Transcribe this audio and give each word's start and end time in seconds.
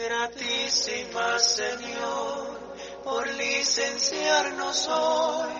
Gratísima 0.00 1.38
Señor, 1.38 2.58
por 3.04 3.28
licenciarnos 3.34 4.88
hoy, 4.88 5.52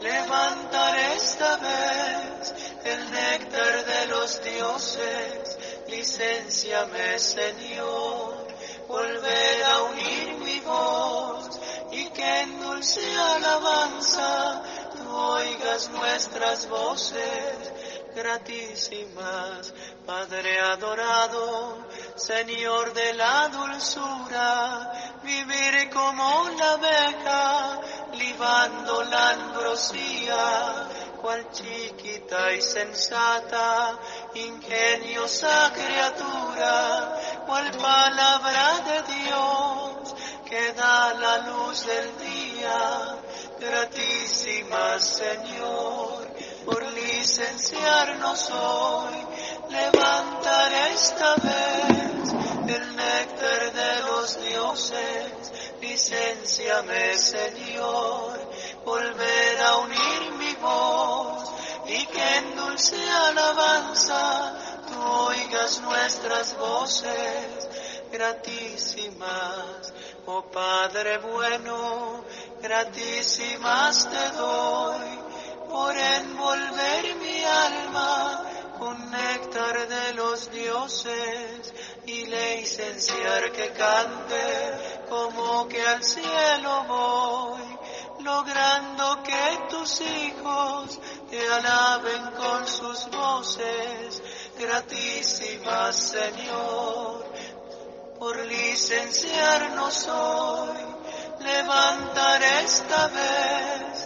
levantar 0.00 0.98
esta 1.14 1.58
vez 1.58 2.54
el 2.84 3.10
néctar 3.10 3.84
de 3.84 4.06
los 4.06 4.42
dioses. 4.42 5.58
Licenciame, 5.88 7.18
Señor, 7.18 8.46
volver 8.88 9.62
a 9.64 9.82
unir 9.82 10.34
mi 10.38 10.58
voz 10.60 11.60
y 11.90 12.08
que 12.08 12.40
en 12.40 12.60
dulce 12.62 13.14
alabanza 13.14 14.62
tú 14.96 15.14
oigas 15.14 15.90
nuestras 15.90 16.66
voces 16.66 17.72
gratísimas. 18.14 19.72
Padre 20.06 20.60
adorado, 20.60 21.86
Señor 22.16 22.92
de 22.92 23.14
la 23.14 23.48
dulzura, 23.48 24.92
vivir 25.22 25.90
como 25.90 26.50
la 26.58 26.72
abeja, 26.72 27.80
libando 28.14 29.02
la 29.04 29.30
ambrosía, 29.30 30.88
cual 31.20 31.48
chiquita 31.52 32.52
y 32.52 32.60
sensata, 32.60 33.96
ingeniosa 34.34 35.72
criatura, 35.72 37.18
cual 37.46 37.70
palabra 37.72 38.80
de 38.80 39.14
Dios, 39.14 40.14
que 40.44 40.72
da 40.72 41.14
la 41.14 41.38
luz 41.38 41.86
del 41.86 42.18
día, 42.18 43.16
gratísima 43.60 44.98
Señor, 44.98 46.28
por 46.64 46.82
licenciarnos 46.92 48.50
hoy, 48.50 49.14
levantar 49.70 50.72
esta 50.92 51.34
vez 51.36 52.32
el 52.68 52.96
néctar 52.96 53.72
de 53.72 54.00
los 54.06 54.40
dioses, 54.42 55.52
licenciame 55.80 57.14
Señor, 57.16 58.50
volver 58.84 59.60
a 59.60 59.76
unir 59.78 60.32
mi 60.38 60.54
voz 60.54 61.50
y 61.86 62.06
que 62.06 62.36
en 62.36 62.56
dulce 62.56 63.10
alabanza 63.10 64.54
tú 64.88 65.02
oigas 65.02 65.80
nuestras 65.80 66.56
voces 66.56 67.68
gratísimas, 68.12 69.92
oh 70.26 70.42
Padre 70.42 71.18
bueno, 71.18 72.24
gratísimas 72.60 74.08
te 74.10 74.36
doy 74.36 75.31
por 75.72 75.96
envolver 75.96 77.16
mi 77.16 77.44
alma 77.44 78.44
con 78.78 79.10
néctar 79.10 79.88
de 79.88 80.12
los 80.14 80.50
dioses 80.50 81.72
y 82.04 82.26
licenciar 82.26 83.50
que 83.52 83.70
cante 83.72 85.06
como 85.08 85.66
que 85.68 85.80
al 85.80 86.02
cielo 86.04 86.84
voy, 86.88 87.78
logrando 88.20 89.22
que 89.22 89.46
tus 89.70 90.00
hijos 90.02 91.00
te 91.30 91.40
alaben 91.48 92.30
con 92.32 92.68
sus 92.68 93.08
voces, 93.10 94.22
gratísimas 94.58 95.96
Señor, 95.96 97.24
por 98.18 98.36
licenciarnos 98.44 100.06
hoy, 100.08 100.78
levantar 101.40 102.42
esta 102.42 103.08
vez 103.08 104.01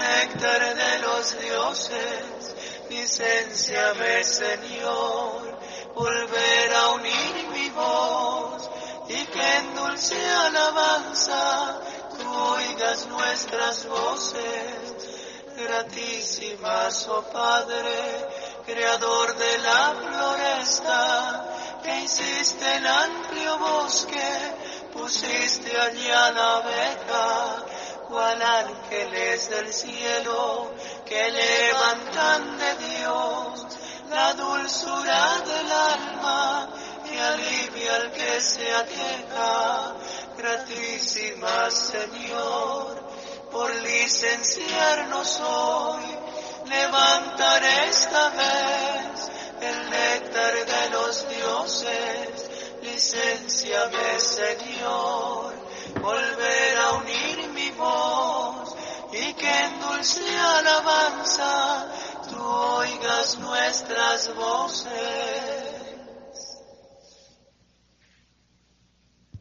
néctar 0.00 0.74
de 0.74 0.98
los 1.00 1.38
dioses, 1.40 2.56
licenciame 2.88 4.24
Señor, 4.24 5.58
volver 5.94 6.74
a 6.74 6.88
unir 6.90 7.48
mi 7.52 7.68
voz 7.70 8.70
y 9.08 9.26
que 9.26 9.56
en 9.56 9.74
dulce 9.74 10.18
alabanza 10.46 11.80
tú 12.18 12.28
oigas 12.56 13.06
nuestras 13.06 13.86
voces, 13.86 14.80
gratísimas, 15.56 17.08
oh 17.08 17.22
Padre, 17.32 18.28
creador 18.64 19.36
de 19.36 19.58
la 19.58 19.94
floresta, 20.00 21.80
que 21.82 22.00
hiciste 22.04 22.76
el 22.76 22.86
amplio 22.86 23.58
bosque, 23.58 24.30
pusiste 24.92 25.76
allí 25.76 26.10
a 26.10 26.30
la 26.32 26.56
abeja, 26.56 27.64
cual 28.10 28.42
ángeles 28.42 29.48
del 29.50 29.72
cielo 29.72 30.72
que 31.06 31.30
levantan 31.30 32.58
de 32.58 32.74
Dios 32.76 33.66
la 34.10 34.34
dulzura 34.34 35.38
del 35.46 35.72
alma 35.72 36.68
que 37.08 37.20
alivia 37.20 37.94
al 37.94 38.10
que 38.10 38.40
se 38.40 38.74
aqueja. 38.74 39.94
Gratísima 40.36 41.70
Señor, 41.70 43.00
por 43.52 43.72
licenciarnos 43.76 45.40
hoy, 45.40 46.04
levantar 46.66 47.62
esta 47.88 48.30
vez 48.30 49.30
el 49.60 49.90
néctar 49.90 50.54
de 50.66 50.90
los 50.90 51.28
dioses. 51.28 52.50
Licenciame 52.82 54.18
Señor, 54.18 55.54
volver 56.00 56.78
a 56.78 56.92
unir 56.92 57.19
dulce 60.00 60.24
alabanza 60.34 61.86
tú 62.30 62.42
oigas 62.42 63.38
nuestras 63.38 64.34
voces. 64.34 65.39